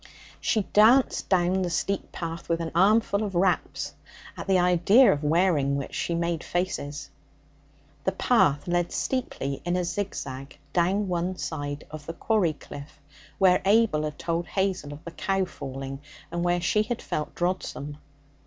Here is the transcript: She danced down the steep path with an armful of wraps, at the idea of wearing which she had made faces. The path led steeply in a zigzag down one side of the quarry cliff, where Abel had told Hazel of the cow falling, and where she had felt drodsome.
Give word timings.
She 0.39 0.63
danced 0.73 1.29
down 1.29 1.61
the 1.61 1.69
steep 1.69 2.11
path 2.11 2.49
with 2.49 2.59
an 2.59 2.71
armful 2.73 3.21
of 3.21 3.35
wraps, 3.35 3.93
at 4.35 4.47
the 4.47 4.57
idea 4.57 5.13
of 5.13 5.23
wearing 5.23 5.75
which 5.75 5.93
she 5.93 6.13
had 6.13 6.19
made 6.19 6.43
faces. 6.43 7.11
The 8.05 8.11
path 8.11 8.67
led 8.67 8.91
steeply 8.91 9.61
in 9.63 9.75
a 9.75 9.83
zigzag 9.83 10.57
down 10.73 11.07
one 11.07 11.35
side 11.37 11.85
of 11.91 12.07
the 12.07 12.13
quarry 12.13 12.53
cliff, 12.53 12.99
where 13.37 13.61
Abel 13.63 14.01
had 14.01 14.17
told 14.17 14.47
Hazel 14.47 14.91
of 14.91 15.03
the 15.03 15.11
cow 15.11 15.45
falling, 15.45 16.01
and 16.31 16.43
where 16.43 16.61
she 16.61 16.81
had 16.81 16.99
felt 16.99 17.35
drodsome. 17.35 17.97